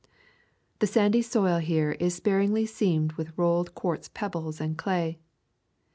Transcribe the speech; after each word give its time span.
The 0.79 0.87
sandy 0.87 1.21
soil 1.21 1.59
here 1.59 1.91
is 1.91 2.15
sparingly 2.15 2.65
seamed 2.65 3.11
with 3.13 3.37
rolled 3.37 3.75
quartz 3.75 4.09
pebbles 4.11 4.59
and 4.59 4.75
clay. 4.75 5.19